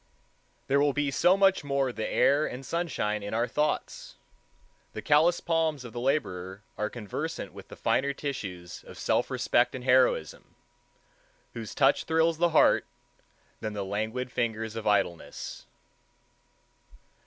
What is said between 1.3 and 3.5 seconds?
much the more air and sunshine in our